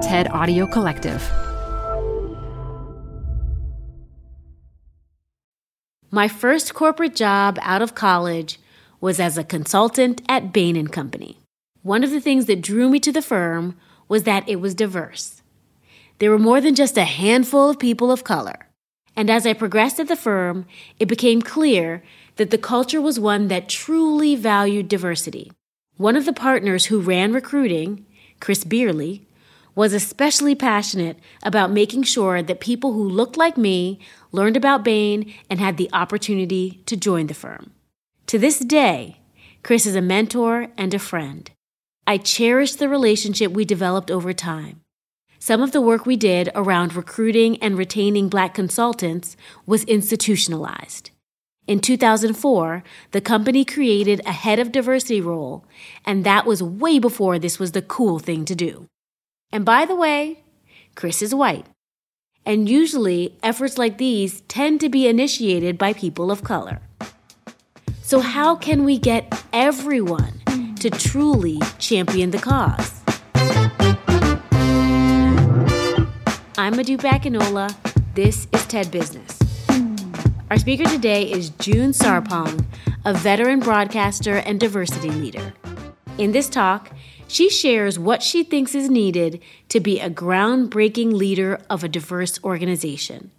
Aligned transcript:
TED 0.00 0.28
Audio 0.28 0.66
Collective. 0.66 1.30
My 6.10 6.26
first 6.26 6.72
corporate 6.72 7.14
job 7.14 7.58
out 7.60 7.82
of 7.82 7.94
college 7.94 8.58
was 9.02 9.20
as 9.20 9.36
a 9.36 9.44
consultant 9.44 10.22
at 10.26 10.54
Bain 10.54 10.86
& 10.86 10.88
Company. 10.88 11.36
One 11.82 12.02
of 12.02 12.10
the 12.10 12.20
things 12.20 12.46
that 12.46 12.62
drew 12.62 12.88
me 12.88 12.98
to 13.00 13.12
the 13.12 13.20
firm 13.20 13.76
was 14.08 14.22
that 14.22 14.48
it 14.48 14.56
was 14.56 14.74
diverse. 14.74 15.42
There 16.18 16.30
were 16.30 16.38
more 16.38 16.62
than 16.62 16.74
just 16.74 16.96
a 16.96 17.04
handful 17.04 17.68
of 17.68 17.78
people 17.78 18.10
of 18.10 18.24
color. 18.24 18.68
And 19.14 19.28
as 19.28 19.46
I 19.46 19.52
progressed 19.52 20.00
at 20.00 20.08
the 20.08 20.16
firm, 20.16 20.64
it 20.98 21.08
became 21.08 21.42
clear 21.42 22.02
that 22.36 22.50
the 22.50 22.58
culture 22.58 23.02
was 23.02 23.20
one 23.20 23.48
that 23.48 23.68
truly 23.68 24.34
valued 24.34 24.88
diversity. 24.88 25.52
One 25.98 26.16
of 26.16 26.24
the 26.24 26.32
partners 26.32 26.86
who 26.86 27.02
ran 27.02 27.34
recruiting, 27.34 28.06
Chris 28.40 28.64
Bierly, 28.64 29.26
was 29.80 29.94
especially 29.94 30.54
passionate 30.54 31.18
about 31.42 31.70
making 31.70 32.02
sure 32.02 32.42
that 32.42 32.60
people 32.60 32.92
who 32.92 33.02
looked 33.02 33.38
like 33.38 33.56
me 33.56 33.98
learned 34.30 34.54
about 34.54 34.84
Bain 34.84 35.32
and 35.48 35.58
had 35.58 35.78
the 35.78 35.88
opportunity 35.94 36.82
to 36.84 36.98
join 36.98 37.28
the 37.28 37.32
firm. 37.32 37.70
To 38.26 38.38
this 38.38 38.58
day, 38.58 39.22
Chris 39.62 39.86
is 39.86 39.96
a 39.96 40.02
mentor 40.02 40.68
and 40.76 40.92
a 40.92 40.98
friend. 40.98 41.50
I 42.06 42.18
cherish 42.18 42.74
the 42.74 42.90
relationship 42.90 43.52
we 43.52 43.64
developed 43.64 44.10
over 44.10 44.34
time. 44.34 44.82
Some 45.38 45.62
of 45.62 45.72
the 45.72 45.80
work 45.80 46.04
we 46.04 46.16
did 46.18 46.50
around 46.54 46.94
recruiting 46.94 47.56
and 47.62 47.78
retaining 47.78 48.28
black 48.28 48.52
consultants 48.52 49.34
was 49.64 49.84
institutionalized. 49.84 51.10
In 51.66 51.80
2004, 51.80 52.84
the 53.12 53.22
company 53.22 53.64
created 53.64 54.20
a 54.26 54.32
head 54.32 54.58
of 54.58 54.72
diversity 54.72 55.22
role, 55.22 55.64
and 56.04 56.22
that 56.24 56.44
was 56.44 56.62
way 56.62 56.98
before 56.98 57.38
this 57.38 57.58
was 57.58 57.72
the 57.72 57.80
cool 57.80 58.18
thing 58.18 58.44
to 58.44 58.54
do. 58.54 58.86
And 59.52 59.64
by 59.64 59.84
the 59.84 59.96
way, 59.96 60.44
Chris 60.94 61.22
is 61.22 61.34
white. 61.34 61.66
And 62.46 62.68
usually, 62.68 63.36
efforts 63.42 63.78
like 63.78 63.98
these 63.98 64.42
tend 64.42 64.80
to 64.80 64.88
be 64.88 65.08
initiated 65.08 65.76
by 65.76 65.92
people 65.92 66.30
of 66.30 66.44
color. 66.44 66.80
So, 68.02 68.20
how 68.20 68.54
can 68.54 68.84
we 68.84 68.96
get 68.96 69.42
everyone 69.52 70.40
to 70.76 70.88
truly 70.90 71.58
champion 71.78 72.30
the 72.30 72.38
cause? 72.38 73.00
I'm 76.56 76.74
Modupe 76.74 77.02
Akinola. 77.02 77.74
This 78.14 78.46
is 78.52 78.66
TED 78.66 78.90
Business. 78.90 79.38
Our 80.50 80.58
speaker 80.58 80.84
today 80.84 81.30
is 81.30 81.50
June 81.50 81.92
Sarpong, 81.92 82.64
a 83.04 83.14
veteran 83.14 83.60
broadcaster 83.60 84.36
and 84.36 84.60
diversity 84.60 85.10
leader. 85.10 85.52
In 86.18 86.32
this 86.32 86.48
talk, 86.48 86.90
she 87.30 87.48
shares 87.48 87.96
what 87.96 88.24
she 88.24 88.42
thinks 88.42 88.74
is 88.74 88.90
needed 88.90 89.40
to 89.68 89.78
be 89.78 90.00
a 90.00 90.10
groundbreaking 90.10 91.12
leader 91.12 91.60
of 91.70 91.84
a 91.84 91.88
diverse 91.88 92.42
organization. 92.42 93.30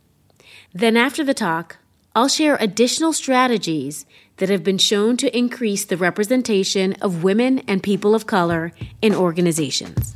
Then, 0.73 0.95
after 0.95 1.25
the 1.25 1.34
talk, 1.34 1.78
I'll 2.16 2.30
share 2.30 2.56
additional 2.62 3.12
strategies 3.12 4.06
that 4.38 4.47
have 4.47 4.64
been 4.64 4.78
shown 4.78 5.17
to 5.17 5.38
increase 5.38 5.84
the 5.84 5.97
representation 5.97 6.94
of 7.02 7.23
women 7.23 7.59
and 7.67 7.84
people 7.84 8.16
of 8.16 8.28
color 8.28 8.72
in 9.02 9.14
organizations. 9.14 10.16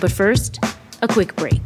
But 0.00 0.10
first, 0.10 0.58
a 1.00 1.06
quick 1.06 1.36
break. 1.36 1.62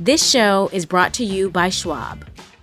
This 0.00 0.28
show 0.28 0.70
is 0.72 0.86
brought 0.86 1.12
to 1.14 1.24
you 1.24 1.50
by 1.50 1.68
Schwab. 1.68 2.24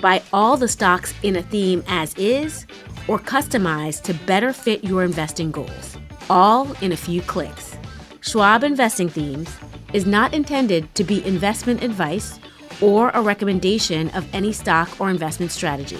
Buy 0.00 0.22
all 0.32 0.56
the 0.56 0.68
stocks 0.68 1.12
in 1.22 1.36
a 1.36 1.42
theme 1.42 1.82
as 1.88 2.14
is 2.14 2.66
or 3.06 3.18
customize 3.18 4.02
to 4.02 4.14
better 4.26 4.52
fit 4.52 4.84
your 4.84 5.02
investing 5.04 5.50
goals, 5.50 5.96
all 6.30 6.72
in 6.82 6.92
a 6.92 6.96
few 6.96 7.22
clicks. 7.22 7.76
Schwab 8.20 8.62
Investing 8.62 9.08
Themes 9.08 9.56
is 9.92 10.06
not 10.06 10.34
intended 10.34 10.94
to 10.94 11.04
be 11.04 11.24
investment 11.24 11.82
advice 11.82 12.38
or 12.80 13.10
a 13.10 13.22
recommendation 13.22 14.10
of 14.10 14.26
any 14.34 14.52
stock 14.52 15.00
or 15.00 15.10
investment 15.10 15.50
strategy. 15.50 15.98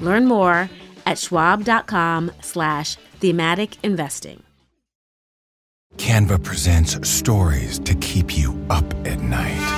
Learn 0.00 0.26
more 0.26 0.68
at 1.06 1.18
schwab.com 1.18 2.32
slash 2.42 2.96
thematic 3.20 3.76
investing. 3.82 4.42
Canva 5.96 6.42
presents 6.44 7.08
stories 7.08 7.78
to 7.80 7.94
keep 7.94 8.36
you 8.36 8.58
up 8.70 8.84
at 9.06 9.20
night. 9.20 9.77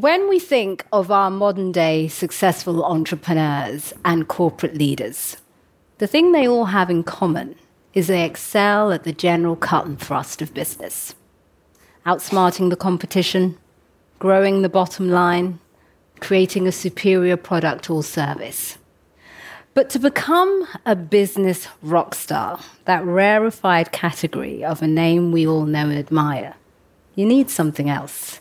When 0.00 0.28
we 0.28 0.38
think 0.38 0.86
of 0.92 1.10
our 1.10 1.28
modern 1.28 1.72
day 1.72 2.06
successful 2.06 2.84
entrepreneurs 2.84 3.92
and 4.04 4.28
corporate 4.28 4.76
leaders, 4.76 5.38
the 5.96 6.06
thing 6.06 6.30
they 6.30 6.46
all 6.46 6.66
have 6.66 6.88
in 6.88 7.02
common 7.02 7.56
is 7.94 8.06
they 8.06 8.24
excel 8.24 8.92
at 8.92 9.02
the 9.02 9.12
general 9.12 9.56
cut 9.56 9.86
and 9.86 9.98
thrust 9.98 10.40
of 10.40 10.54
business, 10.54 11.16
outsmarting 12.06 12.70
the 12.70 12.76
competition, 12.76 13.58
growing 14.20 14.62
the 14.62 14.68
bottom 14.68 15.10
line, 15.10 15.58
creating 16.20 16.68
a 16.68 16.70
superior 16.70 17.36
product 17.36 17.90
or 17.90 18.04
service. 18.04 18.78
But 19.74 19.90
to 19.90 19.98
become 19.98 20.68
a 20.86 20.94
business 20.94 21.66
rock 21.82 22.14
star, 22.14 22.60
that 22.84 23.04
rarefied 23.04 23.90
category 23.90 24.64
of 24.64 24.80
a 24.80 24.86
name 24.86 25.32
we 25.32 25.44
all 25.44 25.64
know 25.64 25.88
and 25.88 25.98
admire, 25.98 26.54
you 27.16 27.26
need 27.26 27.50
something 27.50 27.90
else 27.90 28.40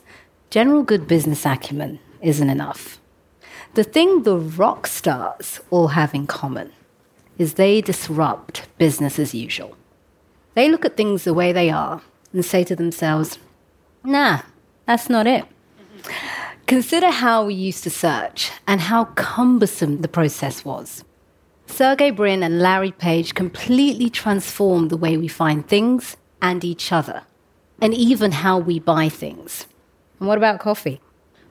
general 0.49 0.83
good 0.83 1.07
business 1.07 1.45
acumen 1.45 1.99
isn't 2.21 2.49
enough. 2.49 2.99
The 3.73 3.83
thing 3.83 4.23
the 4.23 4.37
rock 4.37 4.87
stars 4.87 5.59
all 5.69 5.89
have 5.89 6.13
in 6.13 6.25
common 6.27 6.71
is 7.37 7.53
they 7.53 7.81
disrupt 7.81 8.67
business 8.77 9.19
as 9.19 9.35
usual. 9.35 9.75
They 10.55 10.69
look 10.69 10.85
at 10.85 10.97
things 10.97 11.23
the 11.23 11.33
way 11.33 11.51
they 11.51 11.69
are 11.69 12.01
and 12.33 12.43
say 12.43 12.63
to 12.63 12.75
themselves, 12.75 13.37
nah, 14.03 14.41
that's 14.85 15.09
not 15.09 15.27
it. 15.27 15.45
Consider 16.65 17.11
how 17.11 17.45
we 17.45 17.53
used 17.53 17.83
to 17.83 17.89
search 17.89 18.51
and 18.67 18.81
how 18.81 19.05
cumbersome 19.05 20.01
the 20.01 20.07
process 20.07 20.65
was. 20.65 21.03
Sergey 21.67 22.11
Brin 22.11 22.43
and 22.43 22.59
Larry 22.59 22.91
Page 22.91 23.35
completely 23.35 24.09
transformed 24.09 24.89
the 24.89 24.97
way 24.97 25.17
we 25.17 25.27
find 25.27 25.67
things 25.67 26.17
and 26.41 26.63
each 26.63 26.91
other, 26.91 27.23
and 27.81 27.93
even 27.93 28.31
how 28.31 28.57
we 28.57 28.79
buy 28.79 29.09
things. 29.09 29.67
And 30.19 30.27
what 30.27 30.37
about 30.37 30.59
coffee? 30.59 31.01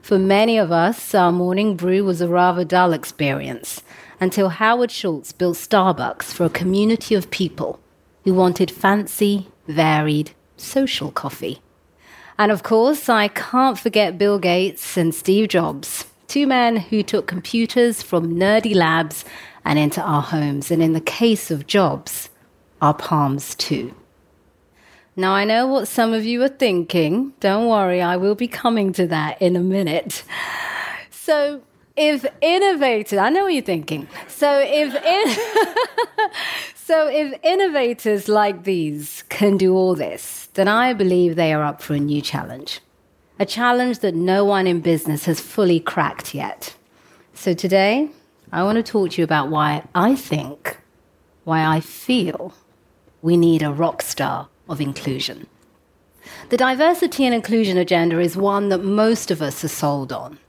For 0.01 0.17
many 0.17 0.57
of 0.57 0.71
us, 0.71 1.13
our 1.13 1.31
morning 1.31 1.75
brew 1.75 2.03
was 2.03 2.21
a 2.21 2.27
rather 2.27 2.63
dull 2.63 2.93
experience 2.93 3.83
until 4.19 4.49
Howard 4.49 4.91
Schultz 4.91 5.31
built 5.31 5.57
Starbucks 5.57 6.25
for 6.25 6.45
a 6.45 6.49
community 6.49 7.13
of 7.13 7.29
people 7.29 7.79
who 8.23 8.33
wanted 8.33 8.71
fancy, 8.71 9.49
varied, 9.67 10.31
social 10.55 11.11
coffee. 11.11 11.61
And 12.37 12.51
of 12.51 12.63
course, 12.63 13.09
I 13.09 13.27
can't 13.27 13.79
forget 13.79 14.17
Bill 14.17 14.39
Gates 14.39 14.95
and 14.95 15.13
Steve 15.13 15.49
Jobs, 15.49 16.05
two 16.27 16.45
men 16.45 16.77
who 16.77 17.03
took 17.03 17.27
computers 17.27 18.01
from 18.01 18.35
nerdy 18.35 18.75
labs 18.75 19.25
and 19.65 19.79
into 19.79 20.01
our 20.01 20.21
homes, 20.21 20.71
and 20.71 20.81
in 20.81 20.93
the 20.93 21.01
case 21.01 21.51
of 21.51 21.67
Jobs, 21.67 22.29
our 22.81 22.93
palms 22.93 23.55
too. 23.55 23.93
Now, 25.19 25.33
I 25.33 25.45
know 25.45 25.65
what 25.65 25.87
some 25.87 26.13
of 26.13 26.25
you 26.25 26.43
are 26.43 26.47
thinking. 26.47 27.33
Don't 27.39 27.67
worry, 27.67 28.03
I 28.03 28.17
will 28.17 28.35
be 28.35 28.47
coming 28.47 28.93
to 28.93 29.07
that 29.07 29.41
in 29.41 29.55
a 29.55 29.59
minute. 29.59 30.23
So, 31.09 31.63
if 31.95 32.23
innovators, 32.39 33.17
I 33.17 33.29
know 33.29 33.45
what 33.45 33.53
you're 33.55 33.63
thinking. 33.63 34.07
So, 34.27 34.63
if 34.63 34.93
in, 34.93 36.29
so 36.75 37.09
if 37.09 37.33
innovators 37.43 38.29
like 38.29 38.63
these 38.63 39.23
can 39.29 39.57
do 39.57 39.73
all 39.73 39.95
this, 39.95 40.49
then 40.53 40.67
I 40.67 40.93
believe 40.93 41.35
they 41.35 41.51
are 41.51 41.63
up 41.63 41.81
for 41.81 41.95
a 41.95 41.99
new 41.99 42.21
challenge, 42.21 42.79
a 43.39 43.45
challenge 43.45 43.99
that 43.99 44.13
no 44.13 44.45
one 44.45 44.67
in 44.67 44.81
business 44.81 45.25
has 45.25 45.39
fully 45.39 45.79
cracked 45.79 46.35
yet. 46.35 46.75
So 47.33 47.55
today, 47.55 48.11
I 48.51 48.61
want 48.61 48.75
to 48.75 48.83
talk 48.83 49.09
to 49.11 49.21
you 49.21 49.23
about 49.23 49.49
why 49.49 49.83
I 49.95 50.15
think, 50.15 50.77
why 51.43 51.65
I 51.65 51.79
feel 51.79 52.53
we 53.23 53.35
need 53.35 53.63
a 53.63 53.73
rock 53.73 54.03
star 54.03 54.49
of 54.69 54.81
inclusion. 54.81 55.47
The 56.49 56.57
diversity 56.57 57.25
and 57.25 57.33
inclusion 57.33 57.77
agenda 57.77 58.19
is 58.19 58.37
one 58.37 58.69
that 58.69 58.83
most 58.83 59.31
of 59.31 59.41
us 59.41 59.63
are 59.63 59.69
sold 59.69 60.11
on. 60.11 60.39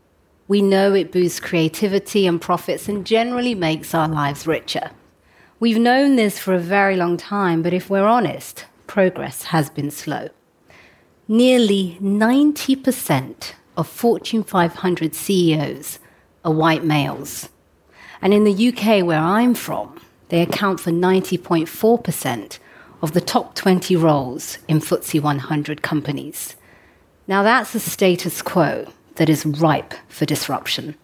We 0.46 0.62
know 0.62 0.94
it 0.94 1.12
boosts 1.12 1.40
creativity 1.40 2.26
and 2.26 2.40
profits 2.40 2.88
and 2.88 3.04
generally 3.06 3.54
makes 3.54 3.94
our 3.94 4.08
lives 4.08 4.46
richer. 4.46 4.90
We've 5.60 5.78
known 5.78 6.16
this 6.16 6.38
for 6.38 6.54
a 6.54 6.58
very 6.58 6.96
long 6.96 7.16
time, 7.16 7.62
but 7.62 7.74
if 7.74 7.90
we're 7.90 8.06
honest, 8.06 8.64
progress 8.86 9.44
has 9.44 9.68
been 9.70 9.90
slow. 9.90 10.30
Nearly 11.26 11.98
90% 12.00 13.52
of 13.76 13.86
Fortune 13.86 14.42
500 14.42 15.14
CEOs 15.14 15.98
are 16.44 16.52
white 16.52 16.84
males. 16.84 17.48
And 18.22 18.32
in 18.32 18.44
the 18.44 18.68
UK, 18.68 19.04
where 19.04 19.20
I'm 19.20 19.54
from, 19.54 20.00
they 20.30 20.40
account 20.40 20.80
for 20.80 20.90
90.4% 20.90 22.58
of 23.02 23.12
the 23.12 23.20
top 23.20 23.54
20 23.54 23.96
roles 23.96 24.58
in 24.66 24.80
FTSE 24.80 25.22
100 25.22 25.82
companies. 25.82 26.56
Now, 27.26 27.42
that's 27.42 27.74
a 27.74 27.80
status 27.80 28.42
quo 28.42 28.86
that 29.16 29.28
is 29.28 29.44
ripe 29.44 29.94
for 30.08 30.24
disruption. 30.24 30.96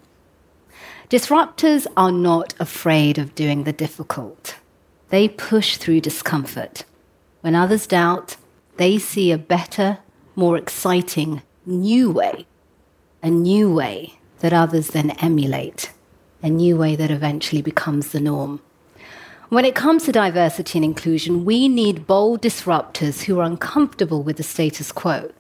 Disruptors 1.11 1.87
are 1.96 2.11
not 2.11 2.55
afraid 2.58 3.19
of 3.19 3.35
doing 3.35 3.64
the 3.64 3.73
difficult. 3.73 4.56
They 5.11 5.29
push 5.29 5.76
through 5.76 6.00
discomfort. 6.00 6.85
When 7.43 7.55
others 7.55 7.87
doubt, 7.87 8.37
they 8.79 8.99
see 8.99 9.31
a 9.31 9.38
better, 9.38 9.99
more 10.35 10.56
exciting, 10.56 11.43
new 11.67 12.11
way. 12.11 12.46
A 13.23 13.31
new 13.31 13.73
way 13.73 14.14
that 14.41 14.52
others 14.52 14.88
then 14.88 15.11
emulate. 15.12 15.93
A 16.43 16.49
new 16.49 16.76
way 16.76 16.96
that 16.96 17.11
eventually 17.11 17.62
becomes 17.62 18.08
the 18.08 18.20
norm. 18.20 18.61
When 19.54 19.64
it 19.64 19.76
comes 19.76 20.02
to 20.06 20.10
diversity 20.10 20.78
and 20.78 20.84
inclusion, 20.84 21.44
we 21.44 21.68
need 21.68 22.08
bold 22.08 22.42
disruptors 22.42 23.22
who 23.22 23.38
are 23.38 23.44
uncomfortable 23.44 24.20
with 24.20 24.36
the 24.36 24.42
status 24.42 24.90
quo, 24.90 25.30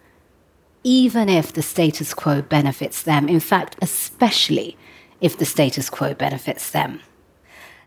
even 0.84 1.28
if 1.28 1.52
the 1.52 1.62
status 1.62 2.14
quo 2.14 2.40
benefits 2.40 3.02
them. 3.02 3.28
In 3.28 3.40
fact, 3.40 3.74
especially 3.82 4.76
if 5.20 5.36
the 5.36 5.44
status 5.44 5.90
quo 5.90 6.14
benefits 6.14 6.70
them. 6.70 7.00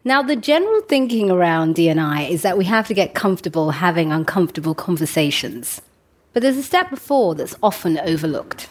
Now, 0.03 0.21
the 0.21 0.35
general 0.35 0.81
thinking 0.81 1.31
around 1.31 1.75
D&I 1.75 2.23
is 2.23 2.41
that 2.41 2.57
we 2.57 2.65
have 2.65 2.87
to 2.87 2.93
get 2.93 3.15
comfortable 3.15 3.71
having 3.71 4.11
uncomfortable 4.11 4.75
conversations. 4.75 5.81
But 6.33 6.43
there's 6.43 6.57
a 6.57 6.61
step 6.61 6.89
before 6.89 7.35
that's 7.35 7.55
often 7.63 7.97
overlooked. 7.99 8.69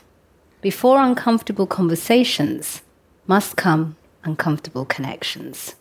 Before 0.60 1.00
uncomfortable 1.00 1.66
conversations 1.66 2.82
must 3.26 3.56
come 3.56 3.96
uncomfortable 4.24 4.84
connections. 4.84 5.74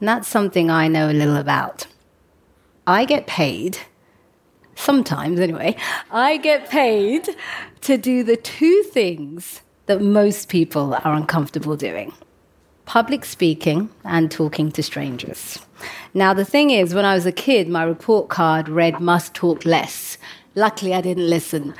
And 0.00 0.08
that's 0.08 0.28
something 0.28 0.70
I 0.70 0.88
know 0.88 1.10
a 1.10 1.12
little 1.12 1.36
about. 1.36 1.86
I 2.86 3.04
get 3.04 3.26
paid, 3.26 3.78
sometimes 4.74 5.40
anyway, 5.40 5.76
I 6.10 6.38
get 6.38 6.70
paid 6.70 7.28
to 7.82 7.98
do 7.98 8.24
the 8.24 8.36
two 8.36 8.82
things 8.84 9.62
that 9.86 10.00
most 10.00 10.48
people 10.48 10.94
are 10.94 11.14
uncomfortable 11.14 11.76
doing 11.76 12.12
public 12.88 13.22
speaking 13.22 13.90
and 14.04 14.30
talking 14.30 14.72
to 14.72 14.82
strangers. 14.82 15.58
Now, 16.14 16.32
the 16.32 16.44
thing 16.44 16.70
is, 16.70 16.94
when 16.94 17.04
I 17.04 17.14
was 17.14 17.26
a 17.26 17.32
kid, 17.32 17.68
my 17.68 17.82
report 17.82 18.30
card 18.30 18.70
read 18.70 18.98
must 18.98 19.34
talk 19.34 19.66
less. 19.66 20.16
Luckily, 20.58 20.92
I 20.92 21.00
didn't 21.00 21.30
listen. 21.30 21.72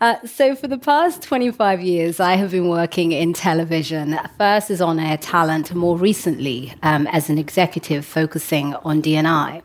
Uh, 0.00 0.16
so, 0.26 0.56
for 0.56 0.66
the 0.66 0.78
past 0.78 1.22
25 1.22 1.80
years, 1.80 2.18
I 2.18 2.34
have 2.34 2.50
been 2.50 2.68
working 2.68 3.12
in 3.12 3.32
television, 3.32 4.18
first 4.36 4.68
as 4.68 4.80
on 4.80 4.98
air 4.98 5.16
talent, 5.16 5.72
more 5.76 5.96
recently 5.96 6.74
um, 6.82 7.06
as 7.06 7.30
an 7.30 7.38
executive 7.38 8.04
focusing 8.04 8.74
on 8.84 9.00
D&I. 9.00 9.62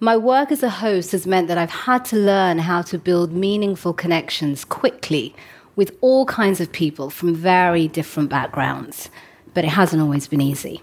My 0.00 0.16
work 0.16 0.50
as 0.50 0.62
a 0.62 0.70
host 0.70 1.12
has 1.12 1.26
meant 1.26 1.48
that 1.48 1.58
I've 1.58 1.84
had 1.84 2.06
to 2.06 2.16
learn 2.16 2.60
how 2.60 2.80
to 2.80 2.98
build 2.98 3.30
meaningful 3.30 3.92
connections 3.92 4.64
quickly 4.64 5.34
with 5.76 5.94
all 6.00 6.24
kinds 6.24 6.62
of 6.62 6.72
people 6.72 7.10
from 7.10 7.34
very 7.34 7.88
different 7.88 8.30
backgrounds, 8.30 9.10
but 9.52 9.66
it 9.66 9.72
hasn't 9.72 10.00
always 10.00 10.26
been 10.26 10.40
easy. 10.40 10.80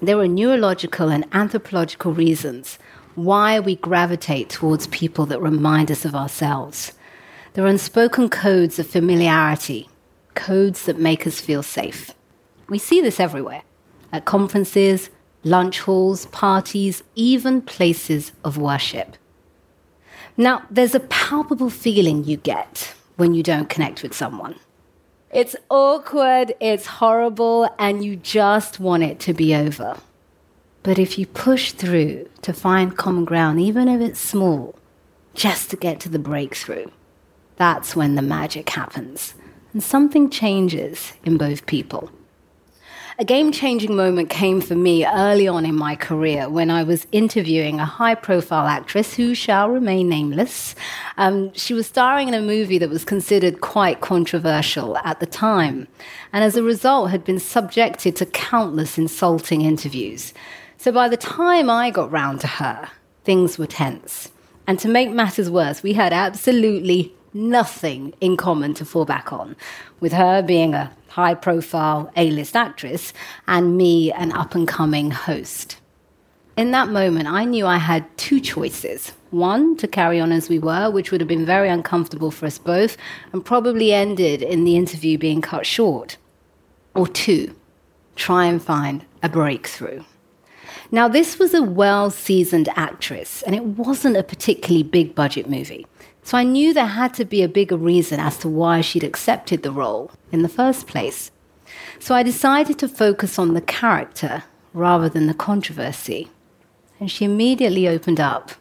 There 0.00 0.20
are 0.20 0.28
neurological 0.28 1.08
and 1.08 1.26
anthropological 1.32 2.12
reasons 2.12 2.78
why 3.18 3.58
we 3.58 3.74
gravitate 3.74 4.48
towards 4.48 4.86
people 4.86 5.26
that 5.26 5.42
remind 5.42 5.90
us 5.90 6.04
of 6.04 6.14
ourselves. 6.14 6.92
There 7.52 7.64
are 7.64 7.68
unspoken 7.68 8.28
codes 8.28 8.78
of 8.78 8.86
familiarity, 8.86 9.88
codes 10.34 10.84
that 10.84 11.00
make 11.00 11.26
us 11.26 11.40
feel 11.40 11.64
safe. 11.64 12.14
We 12.68 12.78
see 12.78 13.00
this 13.00 13.18
everywhere 13.18 13.62
at 14.12 14.24
conferences, 14.24 15.10
lunch 15.42 15.80
halls, 15.80 16.26
parties, 16.26 17.02
even 17.16 17.60
places 17.60 18.32
of 18.44 18.56
worship. 18.56 19.16
Now, 20.36 20.62
there's 20.70 20.94
a 20.94 21.00
palpable 21.00 21.70
feeling 21.70 22.24
you 22.24 22.36
get 22.36 22.94
when 23.16 23.34
you 23.34 23.42
don't 23.42 23.68
connect 23.68 24.04
with 24.04 24.14
someone. 24.14 24.54
It's 25.32 25.56
awkward, 25.68 26.54
it's 26.60 26.86
horrible, 26.86 27.68
and 27.78 28.04
you 28.04 28.14
just 28.14 28.78
want 28.78 29.02
it 29.02 29.18
to 29.20 29.34
be 29.34 29.54
over. 29.54 29.98
But 30.82 30.98
if 30.98 31.18
you 31.18 31.26
push 31.26 31.72
through 31.72 32.28
to 32.42 32.52
find 32.52 32.96
common 32.96 33.24
ground, 33.24 33.60
even 33.60 33.88
if 33.88 34.00
it's 34.00 34.20
small, 34.20 34.78
just 35.34 35.70
to 35.70 35.76
get 35.76 36.00
to 36.00 36.08
the 36.08 36.18
breakthrough, 36.18 36.86
that's 37.56 37.96
when 37.96 38.14
the 38.14 38.22
magic 38.22 38.70
happens 38.70 39.34
and 39.72 39.82
something 39.82 40.30
changes 40.30 41.12
in 41.24 41.36
both 41.36 41.66
people. 41.66 42.10
A 43.20 43.24
game 43.24 43.50
changing 43.50 43.96
moment 43.96 44.30
came 44.30 44.60
for 44.60 44.76
me 44.76 45.04
early 45.04 45.48
on 45.48 45.66
in 45.66 45.74
my 45.74 45.96
career 45.96 46.48
when 46.48 46.70
I 46.70 46.84
was 46.84 47.08
interviewing 47.10 47.80
a 47.80 47.84
high 47.84 48.14
profile 48.14 48.68
actress 48.68 49.14
who 49.14 49.34
shall 49.34 49.68
remain 49.70 50.08
nameless. 50.08 50.76
Um, 51.16 51.52
she 51.52 51.74
was 51.74 51.88
starring 51.88 52.28
in 52.28 52.34
a 52.34 52.40
movie 52.40 52.78
that 52.78 52.90
was 52.90 53.04
considered 53.04 53.60
quite 53.60 54.00
controversial 54.00 54.96
at 54.98 55.18
the 55.18 55.26
time, 55.26 55.88
and 56.32 56.44
as 56.44 56.56
a 56.56 56.62
result, 56.62 57.10
had 57.10 57.24
been 57.24 57.40
subjected 57.40 58.14
to 58.16 58.26
countless 58.26 58.98
insulting 58.98 59.62
interviews. 59.62 60.32
So 60.80 60.92
by 60.92 61.08
the 61.08 61.16
time 61.16 61.68
I 61.68 61.90
got 61.90 62.12
round 62.12 62.40
to 62.42 62.46
her, 62.46 62.88
things 63.24 63.58
were 63.58 63.66
tense. 63.66 64.30
And 64.68 64.78
to 64.78 64.88
make 64.88 65.10
matters 65.10 65.50
worse, 65.50 65.82
we 65.82 65.92
had 65.92 66.12
absolutely 66.12 67.12
nothing 67.34 68.14
in 68.20 68.36
common 68.36 68.74
to 68.74 68.84
fall 68.84 69.04
back 69.04 69.32
on, 69.32 69.56
with 69.98 70.12
her 70.12 70.40
being 70.40 70.74
a 70.74 70.92
high 71.08 71.34
profile 71.34 72.12
A 72.14 72.30
list 72.30 72.54
actress 72.54 73.12
and 73.48 73.76
me 73.76 74.12
an 74.12 74.30
up 74.30 74.54
and 74.54 74.68
coming 74.68 75.10
host. 75.10 75.78
In 76.56 76.70
that 76.70 76.90
moment, 76.90 77.26
I 77.26 77.44
knew 77.44 77.66
I 77.66 77.78
had 77.78 78.16
two 78.16 78.38
choices. 78.38 79.12
One, 79.30 79.76
to 79.78 79.88
carry 79.88 80.20
on 80.20 80.30
as 80.30 80.48
we 80.48 80.60
were, 80.60 80.90
which 80.92 81.10
would 81.10 81.20
have 81.20 81.28
been 81.28 81.44
very 81.44 81.68
uncomfortable 81.68 82.30
for 82.30 82.46
us 82.46 82.58
both 82.58 82.96
and 83.32 83.44
probably 83.44 83.92
ended 83.92 84.42
in 84.42 84.62
the 84.62 84.76
interview 84.76 85.18
being 85.18 85.40
cut 85.40 85.66
short. 85.66 86.18
Or 86.94 87.08
two, 87.08 87.56
try 88.14 88.44
and 88.46 88.62
find 88.62 89.04
a 89.24 89.28
breakthrough. 89.28 90.04
Now, 90.90 91.06
this 91.06 91.38
was 91.38 91.52
a 91.52 91.62
well 91.62 92.10
seasoned 92.10 92.68
actress, 92.74 93.42
and 93.42 93.54
it 93.54 93.64
wasn't 93.64 94.16
a 94.16 94.22
particularly 94.22 94.82
big 94.82 95.14
budget 95.14 95.48
movie. 95.48 95.86
So 96.22 96.38
I 96.38 96.44
knew 96.44 96.72
there 96.72 96.86
had 96.86 97.14
to 97.14 97.24
be 97.24 97.42
a 97.42 97.48
bigger 97.48 97.76
reason 97.76 98.20
as 98.20 98.38
to 98.38 98.48
why 98.48 98.80
she'd 98.80 99.04
accepted 99.04 99.62
the 99.62 99.72
role 99.72 100.10
in 100.30 100.42
the 100.42 100.48
first 100.48 100.86
place. 100.86 101.30
So 101.98 102.14
I 102.14 102.22
decided 102.22 102.78
to 102.78 102.88
focus 102.88 103.38
on 103.38 103.54
the 103.54 103.60
character 103.60 104.44
rather 104.72 105.08
than 105.08 105.26
the 105.26 105.34
controversy. 105.34 106.28
And 107.00 107.10
she 107.10 107.24
immediately 107.24 107.88
opened 107.88 108.20
up. 108.20 108.52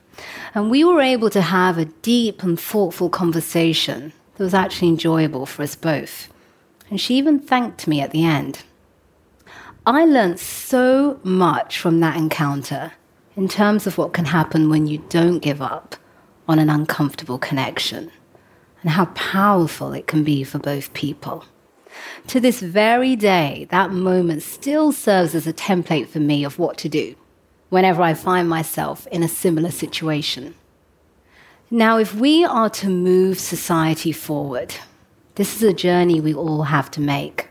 And 0.53 0.69
we 0.69 0.83
were 0.83 1.01
able 1.01 1.29
to 1.29 1.41
have 1.41 1.77
a 1.77 1.85
deep 1.85 2.43
and 2.43 2.59
thoughtful 2.59 3.09
conversation 3.09 4.13
that 4.35 4.43
was 4.43 4.53
actually 4.53 4.89
enjoyable 4.89 5.45
for 5.45 5.63
us 5.63 5.75
both. 5.75 6.29
And 6.89 6.99
she 6.99 7.15
even 7.15 7.39
thanked 7.39 7.87
me 7.87 8.01
at 8.01 8.11
the 8.11 8.25
end. 8.25 8.63
I 9.95 10.03
learned 10.03 10.37
so 10.37 11.17
much 11.23 11.79
from 11.79 12.01
that 12.01 12.17
encounter 12.17 12.91
in 13.37 13.47
terms 13.47 13.87
of 13.87 13.97
what 13.97 14.11
can 14.11 14.25
happen 14.25 14.69
when 14.69 14.85
you 14.85 14.97
don't 15.07 15.39
give 15.39 15.61
up 15.61 15.95
on 16.45 16.59
an 16.59 16.69
uncomfortable 16.69 17.37
connection 17.37 18.11
and 18.81 18.91
how 18.91 19.05
powerful 19.05 19.93
it 19.93 20.05
can 20.05 20.25
be 20.25 20.43
for 20.43 20.59
both 20.59 20.93
people. 20.93 21.45
To 22.27 22.41
this 22.41 22.59
very 22.59 23.15
day, 23.15 23.65
that 23.71 23.91
moment 23.91 24.43
still 24.43 24.91
serves 24.91 25.33
as 25.33 25.47
a 25.47 25.53
template 25.53 26.09
for 26.09 26.19
me 26.19 26.43
of 26.43 26.59
what 26.59 26.77
to 26.79 26.89
do 26.89 27.15
whenever 27.69 28.01
I 28.01 28.13
find 28.13 28.49
myself 28.49 29.07
in 29.07 29.23
a 29.23 29.29
similar 29.29 29.71
situation. 29.71 30.53
Now, 31.71 31.97
if 31.97 32.13
we 32.13 32.43
are 32.43 32.69
to 32.71 32.89
move 32.89 33.39
society 33.39 34.11
forward, 34.11 34.75
this 35.35 35.55
is 35.55 35.63
a 35.63 35.71
journey 35.71 36.19
we 36.19 36.33
all 36.33 36.63
have 36.63 36.91
to 36.91 36.99
make. 36.99 37.47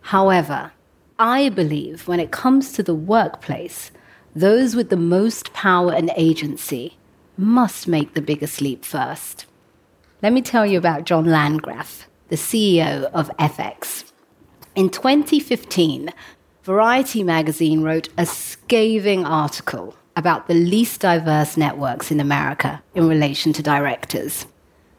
However, 0.00 0.72
I 1.18 1.48
believe 1.48 2.08
when 2.08 2.18
it 2.18 2.32
comes 2.32 2.72
to 2.72 2.82
the 2.82 2.94
workplace, 2.94 3.92
those 4.34 4.74
with 4.74 4.90
the 4.90 4.96
most 4.96 5.52
power 5.52 5.92
and 5.92 6.10
agency 6.16 6.96
must 7.36 7.86
make 7.86 8.14
the 8.14 8.22
biggest 8.22 8.60
leap 8.60 8.84
first. 8.84 9.46
Let 10.22 10.32
me 10.32 10.42
tell 10.42 10.66
you 10.66 10.76
about 10.76 11.04
John 11.04 11.26
Landgraf, 11.26 12.08
the 12.28 12.36
CEO 12.36 13.04
of 13.12 13.30
FX. 13.36 14.10
In 14.74 14.90
2015, 14.90 16.10
Variety 16.64 17.22
magazine 17.22 17.82
wrote 17.82 18.08
a 18.16 18.24
scathing 18.24 19.24
article 19.24 19.94
about 20.16 20.48
the 20.48 20.54
least 20.54 21.02
diverse 21.02 21.56
networks 21.56 22.10
in 22.10 22.18
America 22.18 22.82
in 22.94 23.06
relation 23.06 23.52
to 23.52 23.62
directors. 23.62 24.46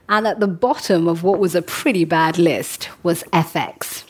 And 0.08 0.28
at 0.28 0.40
the 0.40 0.48
bottom 0.48 1.08
of 1.08 1.24
what 1.24 1.40
was 1.40 1.56
a 1.56 1.64
pretty 1.64 2.06
bad 2.06 2.38
list 2.38 2.90
was 3.02 3.24
FX. 3.34 4.04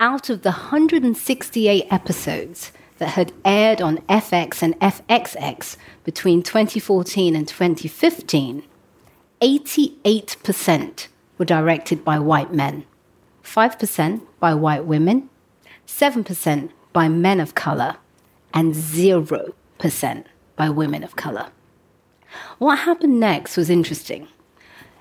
Out 0.00 0.30
of 0.30 0.42
the 0.42 0.50
168 0.50 1.88
episodes 1.90 2.70
that 2.98 3.10
had 3.10 3.32
aired 3.44 3.80
on 3.80 3.98
FX 4.02 4.62
and 4.62 4.78
FXX 4.78 5.76
between 6.04 6.40
2014 6.40 7.34
and 7.34 7.48
2015, 7.48 8.62
88% 9.42 11.08
were 11.36 11.44
directed 11.44 12.04
by 12.04 12.16
white 12.20 12.52
men, 12.52 12.84
5% 13.42 14.20
by 14.38 14.54
white 14.54 14.84
women, 14.84 15.30
7% 15.84 16.70
by 16.92 17.08
men 17.08 17.40
of 17.40 17.56
color, 17.56 17.96
and 18.54 18.74
0% 18.74 20.24
by 20.54 20.70
women 20.70 21.02
of 21.02 21.16
color. 21.16 21.48
What 22.58 22.78
happened 22.78 23.18
next 23.18 23.56
was 23.56 23.68
interesting. 23.68 24.28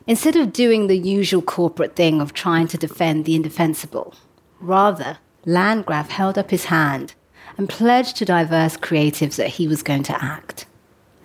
Instead 0.08 0.36
of 0.36 0.54
doing 0.54 0.88
the 0.88 0.98
usual 0.98 1.44
corporate 1.44 1.96
thing 1.96 2.20
of 2.20 2.34
trying 2.34 2.68
to 2.70 2.77
defend 2.80 3.25
the 3.25 3.36
indefensible, 3.36 4.16
rather, 4.60 5.18
Landgraf 5.46 6.10
held 6.10 6.38
up 6.38 6.52
his 6.52 6.66
hand 6.66 7.14
and 7.58 7.70
pledged 7.70 8.18
to 8.18 8.26
diverse 8.26 8.78
creatives 8.78 9.36
that 9.38 9.50
he 9.50 9.68
was 9.68 9.84
going 9.84 10.04
to 10.04 10.24
act, 10.24 10.66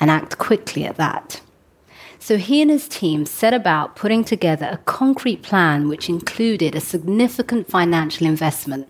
and 0.00 0.10
act 0.10 0.38
quickly 0.38 0.84
at 0.84 0.96
that. 0.96 1.40
So 2.18 2.36
he 2.36 2.62
and 2.62 2.70
his 2.70 2.86
team 2.86 3.26
set 3.26 3.52
about 3.52 3.96
putting 3.96 4.22
together 4.22 4.68
a 4.70 4.78
concrete 4.78 5.42
plan 5.42 5.88
which 5.88 6.08
included 6.08 6.74
a 6.74 6.80
significant 6.80 7.68
financial 7.68 8.28
investment 8.28 8.88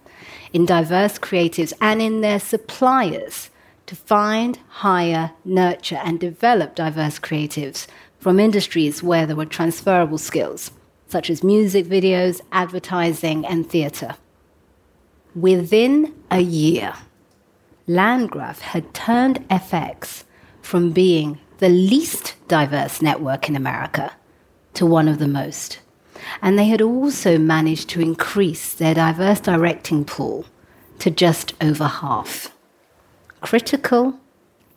in 0.53 0.67
diverse 0.67 1.19
creatives 1.19 1.73
and 1.81 2.03
in 2.03 2.21
their 2.21 2.39
suppliers 2.39 3.49
to 3.87 3.97
find, 3.97 4.59
hire, 4.69 5.33
nurture, 5.45 6.01
and 6.05 6.21
develop 6.21 6.75
diverse 6.75 7.19
creatives 7.19 7.87
from 8.19 8.39
industries 8.39 9.03
where 9.03 9.27
there 9.27 9.35
were 9.35 9.47
transferable 9.47 10.19
skills, 10.19 10.71
such 11.09 11.31
as 11.31 11.43
music 11.43 11.87
videos, 11.87 12.41
advertising, 12.53 13.47
and 13.47 13.69
theatre. 13.69 14.15
Within 15.35 16.15
a 16.31 16.41
year, 16.41 16.93
Landgraf 17.87 18.61
had 18.61 18.93
turned 18.93 19.49
FX 19.49 20.25
from 20.61 20.93
being 20.93 21.39
the 21.57 21.71
least 21.71 22.35
diverse 22.49 23.01
network 23.01 23.49
in 23.49 23.57
America 23.57 24.12
to 24.75 24.85
one 24.85 25.09
of 25.09 25.19
the 25.19 25.29
most. 25.29 25.81
And 26.43 26.59
they 26.59 26.67
had 26.67 26.83
also 26.83 27.39
managed 27.39 27.89
to 27.91 28.01
increase 28.03 28.75
their 28.75 28.95
diverse 28.95 29.41
directing 29.41 30.05
pool 30.05 30.45
to 30.99 31.11
just 31.11 31.55
over 31.62 31.87
half. 31.87 32.55
Critical 33.41 34.21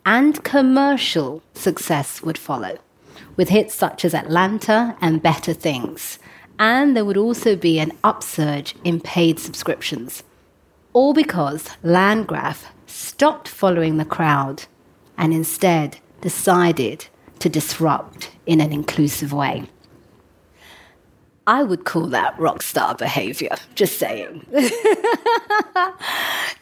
and 0.06 0.42
commercial 0.42 1.42
success 1.52 2.22
would 2.22 2.38
follow, 2.38 2.78
with 3.36 3.50
hits 3.50 3.74
such 3.74 4.06
as 4.06 4.14
Atlanta 4.14 4.96
and 5.02 5.22
Better 5.22 5.52
Things. 5.52 6.18
And 6.58 6.96
there 6.96 7.04
would 7.04 7.18
also 7.18 7.56
be 7.56 7.78
an 7.78 7.92
upsurge 8.02 8.74
in 8.84 9.00
paid 9.00 9.38
subscriptions. 9.38 10.22
All 10.96 11.12
because 11.12 11.68
Landgraf 11.82 12.72
stopped 12.86 13.48
following 13.48 13.98
the 13.98 14.06
crowd 14.06 14.64
and 15.18 15.34
instead 15.34 15.98
decided 16.22 17.08
to 17.38 17.50
disrupt 17.50 18.30
in 18.46 18.62
an 18.62 18.72
inclusive 18.72 19.30
way. 19.30 19.64
I 21.46 21.64
would 21.64 21.84
call 21.84 22.06
that 22.06 22.38
rock 22.38 22.62
star 22.62 22.94
behavior, 22.94 23.56
just 23.74 23.98
saying. 23.98 24.46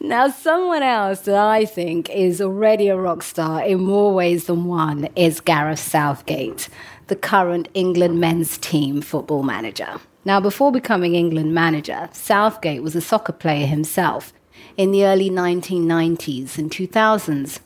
now, 0.00 0.26
someone 0.26 0.82
else 0.82 1.20
that 1.20 1.38
I 1.38 1.64
think 1.64 2.10
is 2.10 2.40
already 2.40 2.88
a 2.88 2.96
rock 2.96 3.22
star 3.22 3.62
in 3.62 3.84
more 3.84 4.12
ways 4.12 4.46
than 4.46 4.64
one 4.64 5.10
is 5.14 5.38
Gareth 5.38 5.78
Southgate, 5.78 6.68
the 7.06 7.14
current 7.14 7.68
England 7.72 8.18
men's 8.18 8.58
team 8.58 9.00
football 9.00 9.44
manager. 9.44 10.00
Now, 10.24 10.40
before 10.40 10.72
becoming 10.72 11.14
England 11.14 11.52
manager, 11.52 12.08
Southgate 12.12 12.82
was 12.82 12.96
a 12.96 13.00
soccer 13.00 13.32
player 13.32 13.66
himself 13.66 14.32
in 14.76 14.90
the 14.90 15.04
early 15.04 15.28
1990s 15.28 16.56
and 16.56 16.70
2000s 16.70 17.60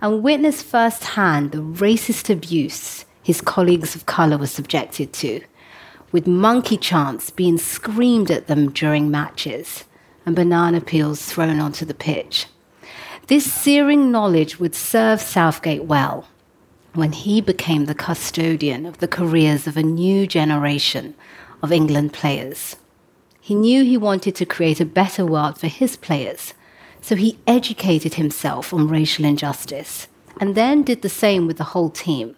and 0.00 0.22
witnessed 0.22 0.64
firsthand 0.64 1.50
the 1.50 1.58
racist 1.58 2.30
abuse 2.30 3.04
his 3.22 3.40
colleagues 3.40 3.96
of 3.96 4.06
colour 4.06 4.38
were 4.38 4.46
subjected 4.46 5.12
to, 5.14 5.40
with 6.12 6.26
monkey 6.26 6.76
chants 6.76 7.30
being 7.30 7.58
screamed 7.58 8.30
at 8.30 8.46
them 8.46 8.70
during 8.70 9.10
matches 9.10 9.84
and 10.24 10.36
banana 10.36 10.80
peels 10.80 11.24
thrown 11.24 11.58
onto 11.58 11.84
the 11.84 11.94
pitch. 11.94 12.46
This 13.26 13.50
searing 13.50 14.12
knowledge 14.12 14.60
would 14.60 14.74
serve 14.74 15.20
Southgate 15.20 15.84
well 15.84 16.28
when 16.92 17.12
he 17.12 17.40
became 17.40 17.86
the 17.86 17.94
custodian 17.94 18.86
of 18.86 18.98
the 18.98 19.08
careers 19.08 19.66
of 19.66 19.76
a 19.76 19.82
new 19.82 20.26
generation 20.26 21.14
of 21.64 21.72
England 21.72 22.12
players. 22.12 22.76
He 23.40 23.54
knew 23.54 23.82
he 23.82 23.96
wanted 23.96 24.36
to 24.36 24.46
create 24.46 24.80
a 24.80 24.86
better 24.86 25.26
world 25.26 25.58
for 25.58 25.66
his 25.66 25.96
players 25.96 26.54
so 27.04 27.16
he 27.16 27.38
educated 27.46 28.14
himself 28.14 28.72
on 28.72 28.88
racial 28.88 29.26
injustice 29.26 30.08
and 30.40 30.54
then 30.54 30.82
did 30.82 31.02
the 31.02 31.08
same 31.10 31.46
with 31.46 31.58
the 31.58 31.70
whole 31.72 31.90
team 31.90 32.34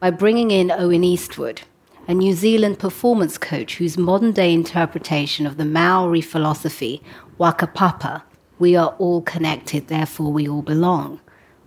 by 0.00 0.10
bringing 0.10 0.50
in 0.50 0.70
Owen 0.70 1.02
Eastwood, 1.02 1.62
a 2.06 2.12
New 2.12 2.34
Zealand 2.34 2.78
performance 2.78 3.38
coach 3.38 3.76
whose 3.76 3.96
modern 3.96 4.32
day 4.32 4.52
interpretation 4.52 5.46
of 5.46 5.56
the 5.56 5.64
Maori 5.64 6.20
philosophy, 6.20 7.02
Whakapapa, 7.40 8.22
we 8.58 8.76
are 8.76 8.94
all 8.98 9.22
connected, 9.22 9.88
therefore 9.88 10.30
we 10.30 10.46
all 10.46 10.60
belong, 10.60 11.20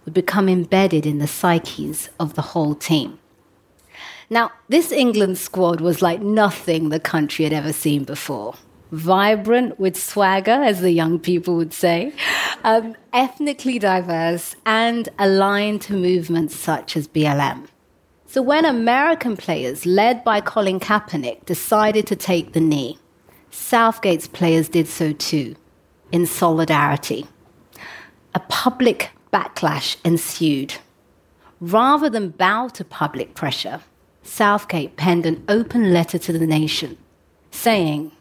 would 0.04 0.14
become 0.14 0.48
embedded 0.48 1.08
in 1.08 1.18
the 1.18 1.28
psyches 1.28 2.10
of 2.20 2.36
the 2.36 2.50
whole 2.54 2.76
team. 2.76 3.18
Now, 4.30 4.52
this 4.70 4.92
England 4.92 5.38
squad 5.38 5.82
was 5.82 6.02
like 6.02 6.22
nothing 6.22 6.90
the 6.90 7.00
country 7.00 7.44
had 7.44 7.54
ever 7.54 7.74
seen 7.74 8.04
before 8.04 8.56
vibrant 8.92 9.80
with 9.80 9.98
swagger, 9.98 10.52
as 10.52 10.82
the 10.82 10.92
young 10.92 11.20
people 11.20 11.56
would 11.56 11.74
say, 11.74 12.14
um, 12.64 12.96
ethnically 13.14 13.80
diverse, 13.80 14.56
and 14.66 15.10
aligned 15.20 15.82
to 15.82 15.94
movements 15.94 16.56
such 16.56 16.96
as 16.96 17.08
BLM. 17.08 17.68
So 18.28 18.42
when 18.42 18.66
American 18.66 19.38
players, 19.38 19.86
led 19.86 20.24
by 20.24 20.42
Colin 20.42 20.80
Kaepernick, 20.80 21.46
decided 21.46 22.08
to 22.08 22.16
take 22.16 22.54
the 22.54 22.60
knee, 22.60 22.98
Southgate's 23.52 24.28
players 24.28 24.70
did 24.70 24.88
so 24.88 25.14
too, 25.14 25.56
in 26.12 26.26
solidarity. 26.26 27.26
A 28.34 28.40
public 28.40 29.12
backlash 29.32 29.96
ensued. 30.04 30.76
Rather 31.62 32.10
than 32.10 32.30
bow 32.30 32.68
to 32.70 32.84
public 32.84 33.34
pressure, 33.34 33.82
Southgate 34.26 34.98
penned 34.98 35.26
an 35.26 35.44
open 35.48 35.94
letter 35.94 36.18
to 36.18 36.34
the 36.34 36.48
nation, 36.48 36.98
saying, 37.52 38.12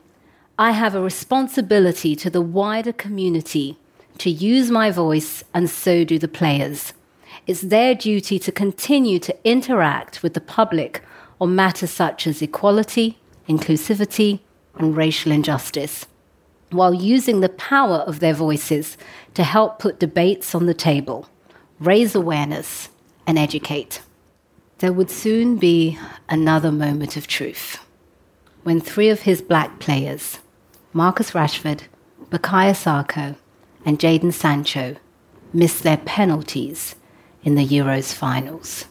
I 0.58 0.70
have 0.70 0.94
a 0.94 1.00
responsibility 1.00 2.14
to 2.16 2.30
the 2.30 2.42
wider 2.42 2.92
community 2.92 3.78
to 4.18 4.30
use 4.30 4.70
my 4.70 4.90
voice, 4.90 5.42
and 5.52 5.68
so 5.68 6.04
do 6.04 6.18
the 6.18 6.28
players. 6.28 6.92
It's 7.46 7.62
their 7.62 7.94
duty 7.94 8.38
to 8.38 8.52
continue 8.52 9.18
to 9.20 9.36
interact 9.44 10.22
with 10.22 10.34
the 10.34 10.40
public 10.40 11.02
on 11.40 11.56
matters 11.56 11.90
such 11.90 12.26
as 12.26 12.40
equality, 12.40 13.18
inclusivity, 13.48 14.40
and 14.76 14.96
racial 14.96 15.32
injustice, 15.32 16.06
while 16.70 16.94
using 16.94 17.40
the 17.40 17.48
power 17.48 17.98
of 18.06 18.20
their 18.20 18.34
voices 18.34 18.96
to 19.34 19.42
help 19.42 19.78
put 19.78 20.00
debates 20.00 20.54
on 20.54 20.66
the 20.66 20.74
table, 20.74 21.28
raise 21.80 22.14
awareness, 22.14 22.88
and 23.26 23.38
educate. 23.38 24.00
There 24.84 24.92
would 24.92 25.10
soon 25.10 25.56
be 25.56 25.98
another 26.28 26.70
moment 26.70 27.16
of 27.16 27.26
truth 27.26 27.82
when 28.64 28.82
three 28.82 29.08
of 29.08 29.22
his 29.22 29.40
black 29.40 29.78
players, 29.78 30.40
Marcus 30.92 31.30
Rashford, 31.30 31.84
Bukayo 32.28 32.76
Saka, 32.76 33.36
and 33.86 33.98
Jadon 33.98 34.30
Sancho, 34.30 34.96
missed 35.54 35.84
their 35.84 35.96
penalties 35.96 36.96
in 37.42 37.54
the 37.54 37.66
Euros 37.66 38.12
finals. 38.12 38.84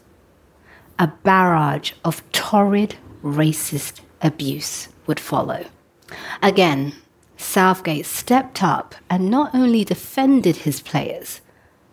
A 0.98 1.10
barrage 1.22 1.92
of 2.04 2.24
torrid, 2.32 2.96
racist 3.24 4.00
abuse 4.20 4.88
would 5.06 5.20
follow. 5.20 5.64
Again, 6.42 6.94
Southgate 7.38 8.08
stepped 8.08 8.64
up 8.64 8.96
and 9.12 9.30
not 9.30 9.54
only 9.54 9.84
defended 9.84 10.56
his 10.56 10.82
players, 10.82 11.42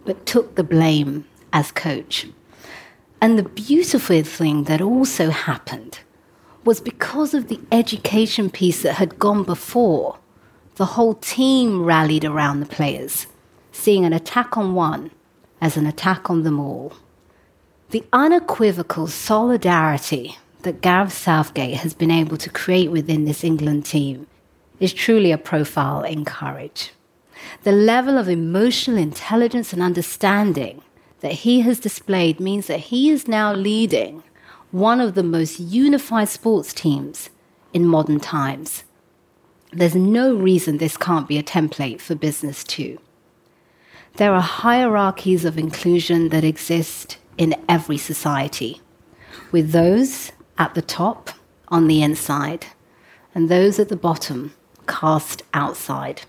but 0.07 0.25
took 0.25 0.55
the 0.55 0.65
blame 0.65 1.27
as 1.53 1.71
coach. 1.71 2.29
And 3.21 3.39
the 3.39 3.43
beautiful 3.43 4.23
thing 4.23 4.65
that 4.65 4.81
also 4.81 5.29
happened 5.31 6.01
was 6.65 6.81
because 6.81 7.35
of 7.35 7.49
the 7.49 7.61
education 7.71 8.49
piece 8.49 8.83
that 8.83 8.95
had 8.95 9.19
gone 9.19 9.45
before, 9.45 10.19
the 10.77 10.87
whole 10.97 11.15
team 11.15 11.85
rallied 11.85 12.25
around 12.25 12.61
the 12.61 12.67
players, 12.67 13.27
seeing 13.73 14.05
an 14.07 14.15
attack 14.15 14.57
on 14.57 14.75
one 14.75 15.11
as 15.61 15.77
an 15.77 15.87
attack 15.87 16.31
on 16.31 16.43
them 16.43 16.59
all. 16.59 16.95
The 17.91 18.05
unequivocal 18.13 19.09
solidarity 19.09 20.39
that 20.63 20.81
Gareth 20.81 21.13
Southgate 21.13 21.79
has 21.79 21.93
been 21.93 22.11
able 22.11 22.39
to 22.39 22.49
create 22.51 22.91
within 22.91 23.27
this 23.27 23.45
England 23.45 23.85
team 23.85 24.27
is 24.79 24.95
truly 24.95 25.33
a 25.33 25.39
profile 25.39 26.03
in 26.03 26.25
courage. 26.25 26.93
The 27.65 27.73
level 27.73 28.17
of 28.17 28.29
emotional 28.29 28.99
intelligence 28.99 29.73
and 29.73 29.83
understanding 29.83 30.83
that 31.21 31.33
he 31.33 31.61
has 31.61 31.81
displayed 31.81 32.41
means 32.41 32.67
that 32.67 32.81
he 32.81 33.11
is 33.11 33.29
now 33.29 33.53
leading 33.53 34.23
one 34.71 35.01
of 35.01 35.15
the 35.15 35.23
most 35.23 35.59
unified 35.59 36.29
sports 36.29 36.73
teams 36.73 37.31
in 37.73 37.87
modern 37.87 38.21
times. 38.21 38.85
There's 39.73 39.95
no 39.95 40.35
reason 40.35 40.79
this 40.79 40.97
can't 40.97 41.29
be 41.29 41.39
a 41.39 41.43
template 41.43 42.01
for 42.01 42.15
business 42.15 42.65
too. 42.65 42.99
There 44.17 44.35
are 44.35 44.41
hierarchies 44.41 45.45
of 45.45 45.57
inclusion 45.57 46.31
that 46.31 46.45
exist 46.45 47.19
in 47.39 47.55
every 47.69 47.97
society, 47.97 48.81
with 49.53 49.73
those 49.73 50.33
at 50.59 50.75
the 50.75 50.83
top 50.83 51.31
on 51.69 51.87
the 51.87 52.03
inside 52.03 52.67
and 53.35 53.49
those 53.49 53.79
at 53.79 53.89
the 53.89 53.97
bottom 53.97 54.53
cast 54.87 55.43
outside. 55.55 56.23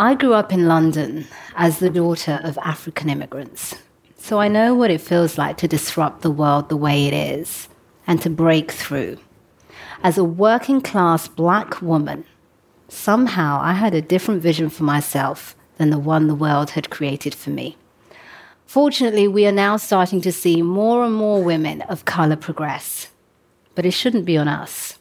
I 0.00 0.14
grew 0.14 0.32
up 0.32 0.50
in 0.50 0.66
London 0.66 1.26
as 1.56 1.78
the 1.78 1.90
daughter 1.90 2.40
of 2.42 2.56
African 2.64 3.10
immigrants, 3.10 3.74
so 4.16 4.40
I 4.40 4.48
know 4.48 4.74
what 4.74 4.90
it 4.90 5.02
feels 5.02 5.36
like 5.36 5.58
to 5.58 5.68
disrupt 5.68 6.22
the 6.22 6.30
world 6.30 6.70
the 6.70 6.76
way 6.78 7.06
it 7.06 7.12
is 7.12 7.68
and 8.06 8.18
to 8.22 8.30
break 8.30 8.72
through. 8.72 9.18
As 10.02 10.16
a 10.16 10.24
working 10.24 10.80
class 10.80 11.28
black 11.28 11.82
woman, 11.82 12.24
somehow 12.88 13.60
I 13.60 13.74
had 13.74 13.92
a 13.92 14.00
different 14.00 14.40
vision 14.40 14.70
for 14.70 14.84
myself 14.84 15.54
than 15.76 15.90
the 15.90 15.98
one 15.98 16.28
the 16.28 16.34
world 16.34 16.70
had 16.70 16.88
created 16.88 17.34
for 17.34 17.50
me. 17.50 17.76
Fortunately, 18.64 19.28
we 19.28 19.46
are 19.46 19.52
now 19.52 19.76
starting 19.76 20.22
to 20.22 20.32
see 20.32 20.62
more 20.62 21.04
and 21.04 21.14
more 21.14 21.44
women 21.44 21.82
of 21.82 22.06
color 22.06 22.36
progress, 22.36 23.08
but 23.74 23.84
it 23.84 23.90
shouldn't 23.90 24.24
be 24.24 24.38
on 24.38 24.48
us. 24.48 24.98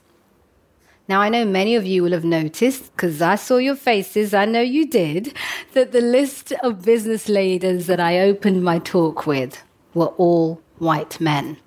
Now, 1.10 1.22
I 1.22 1.30
know 1.30 1.44
many 1.44 1.76
of 1.76 1.88
you 1.88 2.04
will 2.04 2.12
have 2.12 2.24
noticed, 2.24 2.96
because 2.96 3.20
I 3.20 3.34
saw 3.34 3.58
your 3.58 3.76
faces, 3.76 4.32
I 4.36 4.46
know 4.46 4.62
you 4.62 4.88
did, 4.88 5.34
that 5.74 5.92
the 5.92 6.02
list 6.02 6.52
of 6.62 6.84
business 6.84 7.28
leaders 7.28 7.88
that 7.88 8.00
I 8.00 8.20
opened 8.20 8.64
my 8.64 8.78
talk 8.78 9.26
with 9.26 9.64
were 9.96 10.14
all 10.20 10.62
white 10.78 11.20
men. 11.20 11.58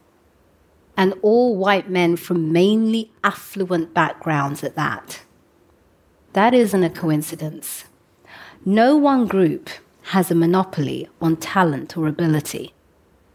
And 0.97 1.14
all 1.23 1.57
white 1.57 1.90
men 1.90 2.14
from 2.14 2.53
mainly 2.53 3.11
affluent 3.25 3.93
backgrounds 3.93 4.62
at 4.62 4.77
that. 4.77 5.23
That 6.35 6.55
isn't 6.55 6.85
a 6.85 6.88
coincidence. 6.88 7.87
No 8.64 8.97
one 8.97 9.27
group 9.27 9.71
has 10.12 10.31
a 10.31 10.37
monopoly 10.37 11.09
on 11.21 11.35
talent 11.35 11.97
or 11.97 12.07
ability. 12.07 12.75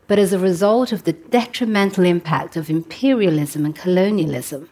But 0.08 0.20
as 0.20 0.32
a 0.32 0.40
result 0.40 0.94
of 0.94 1.04
the 1.04 1.12
detrimental 1.12 2.06
impact 2.06 2.56
of 2.56 2.70
imperialism 2.70 3.66
and 3.66 3.76
colonialism, 3.76 4.70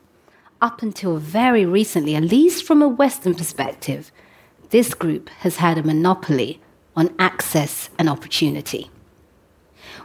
up 0.62 0.82
until 0.82 1.18
very 1.18 1.66
recently, 1.66 2.16
at 2.16 2.24
least 2.24 2.66
from 2.66 2.82
a 2.82 2.88
Western 2.88 3.36
perspective, 3.36 4.12
this 4.70 4.94
group 4.94 5.30
has 5.40 5.58
had 5.58 5.78
a 5.78 5.84
monopoly 5.84 6.62
on 6.96 7.14
access 7.20 7.90
and 8.00 8.10
opportunity. 8.10 8.90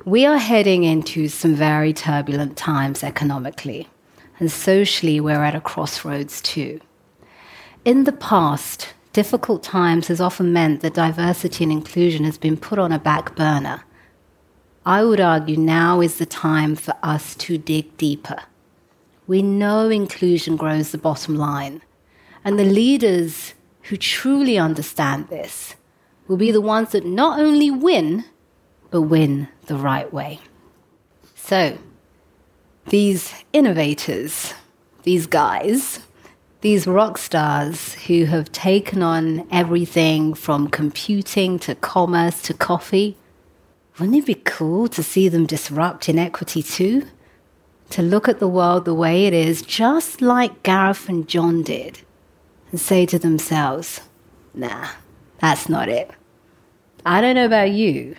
We 0.05 0.27
are 0.27 0.39
heading 0.39 0.85
into 0.85 1.29
some 1.29 1.55
very 1.55 1.93
turbulent 1.93 2.57
times 2.57 3.03
economically, 3.03 3.89
and 4.39 4.51
socially, 4.51 5.21
we're 5.21 5.45
at 5.45 5.55
a 5.55 5.61
crossroads 5.61 6.41
too. 6.41 6.81
In 7.85 8.05
the 8.05 8.13
past, 8.13 8.95
difficult 9.13 9.63
times 9.63 10.09
has 10.09 10.21
often 10.21 10.53
meant 10.53 10.81
that 10.81 10.95
diversity 10.95 11.65
and 11.65 11.73
inclusion 11.73 12.25
has 12.25 12.39
been 12.39 12.57
put 12.57 12.79
on 12.79 12.93
a 12.93 12.99
back 12.99 13.37
burner. 13.37 13.85
I 14.87 15.05
would 15.05 15.21
argue 15.21 15.57
now 15.57 16.01
is 16.01 16.19
the 16.19 16.27
time 16.27 16.75
for 16.77 16.95
us 17.03 17.35
to 17.37 17.59
dig 17.59 17.97
deeper 17.97 18.39
we 19.31 19.43
know 19.43 19.89
inclusion 19.89 20.57
grows 20.57 20.91
the 20.91 20.99
bottom 20.99 21.37
line. 21.37 21.81
And 22.45 22.59
the 22.59 22.65
leaders 22.65 23.55
who 23.83 23.97
truly 23.97 24.59
understand 24.59 25.29
this 25.29 25.77
will 26.27 26.37
be 26.37 26.51
the 26.51 26.61
ones 26.61 26.91
that 26.91 27.07
not 27.07 27.39
only 27.39 27.71
win, 27.71 28.25
but 28.91 29.03
win 29.03 29.47
the 29.67 29.77
right 29.77 30.13
way. 30.13 30.41
So, 31.37 31.79
these 32.87 33.33
innovators, 33.53 34.53
these 35.05 35.29
guys, 35.29 36.01
these 36.61 36.89
rock 36.89 37.17
stars 37.17 37.95
who 38.09 38.25
have 38.25 38.51
taken 38.51 39.01
on 39.01 39.47
everything 39.53 40.35
from 40.35 40.67
computing 40.67 41.61
to 41.61 41.77
commerce 41.77 42.43
to 42.43 42.53
coffee, 42.53 43.17
wouldn't 43.97 44.19
it 44.19 44.27
be 44.27 44.35
cool 44.35 44.89
to 44.89 45.05
see 45.05 45.29
them 45.29 45.47
disrupt 45.47 46.09
inequity 46.09 46.65
too? 46.65 47.07
To 47.91 48.03
look 48.03 48.29
at 48.29 48.39
the 48.39 48.49
world 48.49 48.85
the 48.85 48.95
way 48.95 49.27
it 49.27 49.35
is, 49.35 49.63
just 49.63 50.23
like 50.23 50.63
Gareth 50.63 51.09
and 51.09 51.29
John 51.29 51.63
did, 51.63 52.01
and 52.71 52.81
say 52.81 53.05
to 53.07 53.19
themselves, 53.19 54.01
nah, 54.55 54.89
that's 55.41 55.69
not 55.69 55.89
it. 55.89 56.11
I 57.05 57.21
don't 57.21 57.35
know 57.35 57.47
about 57.47 57.73
you, 57.73 58.17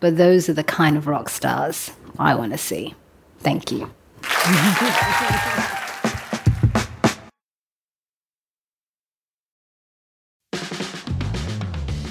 but 0.00 0.16
those 0.16 0.48
are 0.48 0.54
the 0.54 0.64
kind 0.64 0.96
of 0.96 1.06
rock 1.06 1.28
stars 1.28 1.90
I 2.18 2.34
want 2.34 2.52
to 2.52 2.58
see. 2.58 2.94
Thank 3.40 3.70
you. 3.70 3.90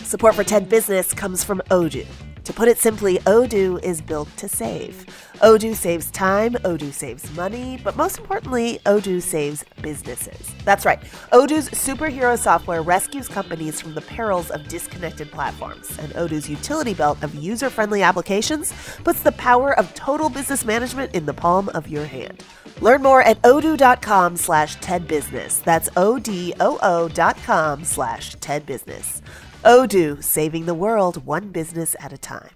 Support 0.03 0.35
for 0.35 0.43
TED 0.43 0.69
Business 0.69 1.13
comes 1.13 1.43
from 1.43 1.61
Odoo. 1.69 2.05
To 2.49 2.53
put 2.53 2.67
it 2.67 2.79
simply, 2.79 3.19
Odoo 3.19 3.79
is 3.83 4.01
built 4.01 4.27
to 4.37 4.47
save. 4.47 5.05
Odoo 5.35 5.75
saves 5.75 6.09
time, 6.09 6.53
Odoo 6.65 6.91
saves 6.91 7.31
money, 7.35 7.79
but 7.83 7.95
most 7.95 8.17
importantly, 8.17 8.79
Odoo 8.87 9.21
saves 9.21 9.63
businesses. 9.83 10.55
That's 10.65 10.83
right. 10.83 10.99
Odoo's 11.31 11.69
superhero 11.69 12.35
software 12.35 12.81
rescues 12.81 13.27
companies 13.27 13.79
from 13.79 13.93
the 13.93 14.01
perils 14.01 14.49
of 14.49 14.67
disconnected 14.67 15.29
platforms, 15.29 15.95
and 15.99 16.11
Odoo's 16.13 16.49
utility 16.49 16.95
belt 16.95 17.21
of 17.21 17.35
user 17.35 17.69
friendly 17.69 18.01
applications 18.01 18.73
puts 19.03 19.21
the 19.21 19.33
power 19.33 19.77
of 19.77 19.93
total 19.93 20.27
business 20.27 20.65
management 20.65 21.13
in 21.13 21.27
the 21.27 21.33
palm 21.35 21.69
of 21.75 21.87
your 21.87 22.05
hand. 22.05 22.43
Learn 22.81 23.03
more 23.03 23.21
at 23.21 23.39
odoo.com 23.43 24.35
slash 24.37 24.75
tedbusiness. 24.79 25.63
That's 25.63 25.89
O-D-O-O 25.95 27.09
dot 27.09 27.37
com 27.43 27.83
slash 27.83 28.35
tedbusiness. 28.37 29.21
Odoo, 29.65 30.23
saving 30.23 30.65
the 30.65 30.73
world 30.73 31.25
one 31.25 31.49
business 31.49 31.93
at 31.99 32.13
a 32.13 32.17
time. 32.17 32.51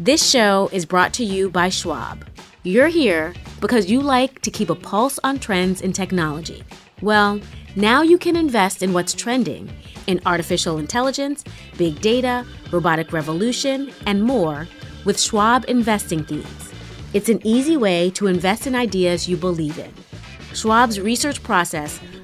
This 0.00 0.28
show 0.28 0.70
is 0.72 0.86
brought 0.86 1.12
to 1.14 1.24
you 1.24 1.50
by 1.50 1.68
Schwab. 1.68 2.24
You're 2.62 2.88
here 2.88 3.34
because 3.60 3.90
you 3.90 4.00
like 4.00 4.40
to 4.40 4.50
keep 4.50 4.70
a 4.70 4.74
pulse 4.74 5.20
on 5.22 5.38
trends 5.38 5.82
in 5.82 5.92
technology. 5.92 6.64
Well, 7.02 7.40
now 7.76 8.00
you 8.00 8.16
can 8.16 8.36
invest 8.36 8.82
in 8.82 8.94
what's 8.94 9.12
trending 9.12 9.70
in 10.06 10.20
artificial 10.24 10.78
intelligence, 10.78 11.44
big 11.76 12.00
data, 12.00 12.46
robotic 12.70 13.12
revolution, 13.12 13.92
and 14.06 14.24
more 14.24 14.66
with 15.04 15.20
Schwab 15.20 15.66
investing 15.68 16.24
themes. 16.24 16.72
It's 17.12 17.28
an 17.28 17.46
easy 17.46 17.76
way 17.76 18.08
to 18.12 18.28
invest 18.28 18.66
in 18.66 18.74
ideas 18.74 19.28
you 19.28 19.36
believe 19.36 19.78
in. 19.78 19.92
Schwab's 20.54 20.98
research 20.98 21.42
process 21.42 22.00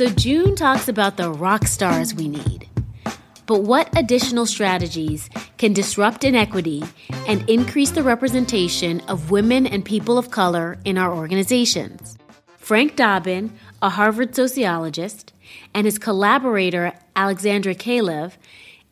So 0.00 0.08
June 0.08 0.56
talks 0.56 0.88
about 0.88 1.18
the 1.18 1.30
rock 1.30 1.66
stars 1.66 2.14
we 2.14 2.26
need. 2.26 2.66
But 3.44 3.64
what 3.64 3.94
additional 3.98 4.46
strategies 4.46 5.28
can 5.58 5.74
disrupt 5.74 6.24
inequity 6.24 6.82
and 7.28 7.46
increase 7.50 7.90
the 7.90 8.02
representation 8.02 9.02
of 9.08 9.30
women 9.30 9.66
and 9.66 9.84
people 9.84 10.16
of 10.16 10.30
color 10.30 10.78
in 10.86 10.96
our 10.96 11.14
organizations? 11.14 12.16
Frank 12.56 12.96
Dobbin, 12.96 13.52
a 13.82 13.90
Harvard 13.90 14.34
sociologist, 14.34 15.34
and 15.74 15.84
his 15.84 15.98
collaborator 15.98 16.94
Alexandra 17.14 17.74
Kalev 17.74 18.38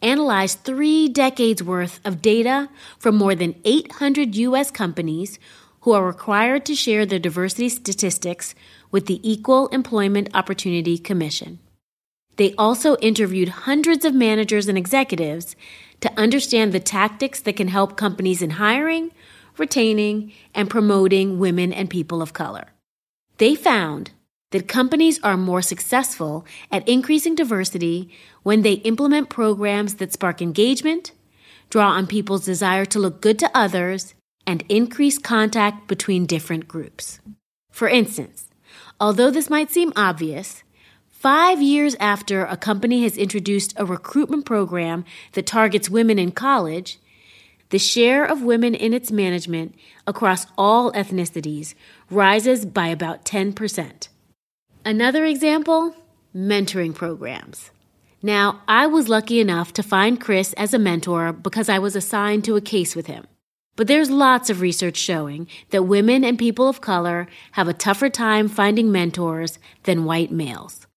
analyzed 0.02 0.58
three 0.58 1.08
decades 1.08 1.62
worth 1.62 2.00
of 2.04 2.20
data 2.20 2.68
from 2.98 3.16
more 3.16 3.34
than 3.34 3.58
800 3.64 4.34
U.S. 4.34 4.70
companies 4.70 5.38
who 5.80 5.92
are 5.92 6.04
required 6.04 6.66
to 6.66 6.74
share 6.74 7.06
their 7.06 7.18
diversity 7.18 7.70
statistics 7.70 8.54
with 8.90 9.06
the 9.06 9.20
Equal 9.28 9.68
Employment 9.68 10.30
Opportunity 10.34 10.98
Commission. 10.98 11.58
They 12.36 12.54
also 12.54 12.96
interviewed 12.98 13.48
hundreds 13.48 14.04
of 14.04 14.14
managers 14.14 14.68
and 14.68 14.78
executives 14.78 15.56
to 16.00 16.12
understand 16.18 16.72
the 16.72 16.80
tactics 16.80 17.40
that 17.40 17.56
can 17.56 17.68
help 17.68 17.96
companies 17.96 18.42
in 18.42 18.50
hiring, 18.50 19.10
retaining, 19.56 20.32
and 20.54 20.70
promoting 20.70 21.38
women 21.38 21.72
and 21.72 21.90
people 21.90 22.22
of 22.22 22.32
color. 22.32 22.66
They 23.38 23.54
found 23.54 24.12
that 24.50 24.68
companies 24.68 25.20
are 25.22 25.36
more 25.36 25.60
successful 25.60 26.46
at 26.70 26.88
increasing 26.88 27.34
diversity 27.34 28.10
when 28.42 28.62
they 28.62 28.74
implement 28.74 29.28
programs 29.28 29.96
that 29.96 30.12
spark 30.12 30.40
engagement, 30.40 31.12
draw 31.70 31.90
on 31.90 32.06
people's 32.06 32.44
desire 32.44 32.84
to 32.86 32.98
look 32.98 33.20
good 33.20 33.38
to 33.40 33.50
others, 33.54 34.14
and 34.46 34.64
increase 34.68 35.18
contact 35.18 35.88
between 35.88 36.24
different 36.24 36.66
groups. 36.66 37.20
For 37.70 37.88
instance, 37.88 38.46
although 39.00 39.30
this 39.30 39.50
might 39.50 39.70
seem 39.70 39.92
obvious, 39.96 40.62
five 41.10 41.60
years 41.60 41.94
after 42.00 42.44
a 42.44 42.56
company 42.56 43.02
has 43.02 43.16
introduced 43.16 43.74
a 43.76 43.84
recruitment 43.84 44.44
program 44.44 45.04
that 45.32 45.46
targets 45.46 45.90
women 45.90 46.18
in 46.18 46.32
college, 46.32 46.98
the 47.70 47.78
share 47.78 48.24
of 48.24 48.42
women 48.42 48.74
in 48.74 48.94
its 48.94 49.10
management 49.10 49.74
across 50.06 50.46
all 50.56 50.90
ethnicities 50.92 51.74
rises 52.10 52.64
by 52.64 52.88
about 52.88 53.24
10%. 53.24 54.08
Another 54.84 55.24
example 55.24 55.94
mentoring 56.34 56.94
programs. 56.94 57.70
Now, 58.22 58.62
I 58.66 58.86
was 58.86 59.08
lucky 59.08 59.38
enough 59.38 59.72
to 59.74 59.82
find 59.82 60.20
Chris 60.20 60.52
as 60.54 60.74
a 60.74 60.78
mentor 60.78 61.32
because 61.32 61.68
I 61.68 61.78
was 61.78 61.94
assigned 61.94 62.44
to 62.44 62.56
a 62.56 62.60
case 62.60 62.96
with 62.96 63.06
him. 63.06 63.26
But 63.78 63.86
there's 63.86 64.10
lots 64.10 64.50
of 64.50 64.60
research 64.60 64.96
showing 64.96 65.46
that 65.70 65.84
women 65.84 66.24
and 66.24 66.36
people 66.36 66.68
of 66.68 66.80
color 66.80 67.28
have 67.52 67.68
a 67.68 67.72
tougher 67.72 68.10
time 68.10 68.48
finding 68.48 68.90
mentors 68.90 69.60
than 69.84 70.04
white 70.04 70.32
males. 70.32 70.88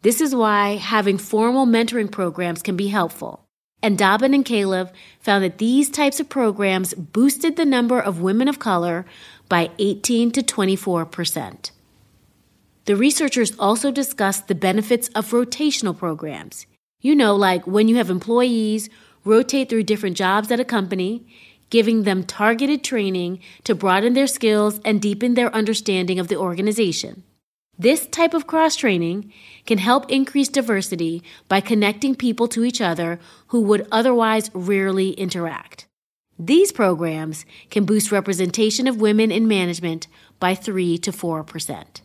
This 0.00 0.22
is 0.22 0.34
why 0.34 0.76
having 0.76 1.18
formal 1.18 1.66
mentoring 1.66 2.10
programs 2.10 2.62
can 2.62 2.78
be 2.78 2.88
helpful. 2.88 3.44
And 3.82 3.98
Dobbin 3.98 4.32
and 4.32 4.42
Kalev 4.42 4.90
found 5.20 5.44
that 5.44 5.58
these 5.58 5.90
types 5.90 6.18
of 6.18 6.30
programs 6.30 6.94
boosted 6.94 7.56
the 7.56 7.66
number 7.66 8.00
of 8.00 8.22
women 8.22 8.48
of 8.48 8.58
color 8.58 9.04
by 9.50 9.70
18 9.78 10.30
to 10.30 10.42
24 10.42 11.04
percent. 11.04 11.72
The 12.86 12.96
researchers 12.96 13.52
also 13.58 13.90
discussed 13.90 14.48
the 14.48 14.54
benefits 14.54 15.08
of 15.08 15.30
rotational 15.32 15.96
programs. 15.96 16.64
You 17.02 17.14
know, 17.14 17.36
like 17.36 17.66
when 17.66 17.86
you 17.86 17.96
have 17.96 18.08
employees 18.08 18.88
rotate 19.26 19.68
through 19.68 19.82
different 19.82 20.16
jobs 20.16 20.50
at 20.50 20.60
a 20.60 20.64
company, 20.64 21.26
giving 21.70 22.02
them 22.02 22.24
targeted 22.24 22.84
training 22.84 23.40
to 23.64 23.74
broaden 23.74 24.12
their 24.12 24.26
skills 24.26 24.80
and 24.84 25.00
deepen 25.00 25.34
their 25.34 25.54
understanding 25.54 26.18
of 26.18 26.28
the 26.28 26.36
organization. 26.36 27.22
This 27.78 28.06
type 28.06 28.34
of 28.34 28.46
cross 28.46 28.76
training 28.76 29.32
can 29.64 29.78
help 29.78 30.10
increase 30.10 30.48
diversity 30.48 31.22
by 31.48 31.62
connecting 31.62 32.14
people 32.14 32.46
to 32.48 32.62
each 32.62 32.80
other 32.80 33.18
who 33.46 33.62
would 33.62 33.88
otherwise 33.90 34.50
rarely 34.52 35.12
interact. 35.12 35.86
These 36.38 36.72
programs 36.72 37.46
can 37.70 37.84
boost 37.86 38.12
representation 38.12 38.86
of 38.86 39.00
women 39.00 39.30
in 39.30 39.48
management 39.48 40.08
by 40.38 40.54
3 40.54 40.98
to 40.98 41.12
4 41.12 41.42
percent. 41.44 42.02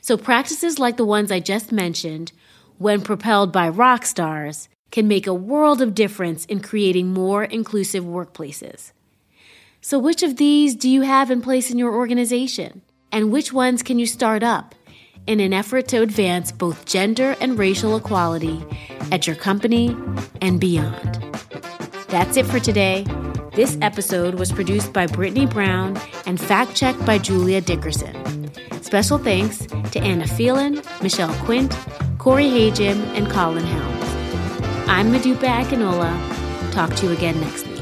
So, 0.00 0.16
practices 0.16 0.78
like 0.78 0.96
the 0.96 1.04
ones 1.04 1.30
I 1.30 1.40
just 1.40 1.72
mentioned, 1.72 2.32
when 2.78 3.00
propelled 3.00 3.52
by 3.52 3.68
rock 3.68 4.04
stars, 4.06 4.68
can 4.90 5.08
make 5.08 5.26
a 5.26 5.34
world 5.34 5.80
of 5.80 5.94
difference 5.94 6.44
in 6.44 6.60
creating 6.60 7.12
more 7.12 7.44
inclusive 7.44 8.04
workplaces. 8.04 8.92
So, 9.84 9.98
which 9.98 10.22
of 10.22 10.38
these 10.38 10.74
do 10.74 10.88
you 10.88 11.02
have 11.02 11.30
in 11.30 11.42
place 11.42 11.70
in 11.70 11.76
your 11.76 11.92
organization? 11.92 12.80
And 13.12 13.30
which 13.30 13.52
ones 13.52 13.82
can 13.82 13.98
you 13.98 14.06
start 14.06 14.42
up 14.42 14.74
in 15.26 15.40
an 15.40 15.52
effort 15.52 15.88
to 15.88 16.00
advance 16.00 16.50
both 16.50 16.86
gender 16.86 17.36
and 17.38 17.58
racial 17.58 17.94
equality 17.94 18.64
at 19.12 19.26
your 19.26 19.36
company 19.36 19.94
and 20.40 20.58
beyond? 20.58 21.22
That's 22.08 22.38
it 22.38 22.46
for 22.46 22.58
today. 22.58 23.04
This 23.52 23.76
episode 23.82 24.36
was 24.36 24.50
produced 24.50 24.94
by 24.94 25.06
Brittany 25.06 25.44
Brown 25.44 26.00
and 26.24 26.40
fact 26.40 26.74
checked 26.74 27.04
by 27.04 27.18
Julia 27.18 27.60
Dickerson. 27.60 28.50
Special 28.80 29.18
thanks 29.18 29.66
to 29.66 30.00
Anna 30.00 30.26
Phelan, 30.26 30.80
Michelle 31.02 31.34
Quint, 31.44 31.76
Corey 32.16 32.48
Hajim, 32.48 33.02
and 33.18 33.30
Colin 33.30 33.66
Helms. 33.66 34.88
I'm 34.88 35.12
Modupe 35.12 35.40
Akinola. 35.40 36.72
Talk 36.72 36.94
to 36.96 37.06
you 37.08 37.12
again 37.12 37.38
next 37.38 37.66
week. 37.66 37.73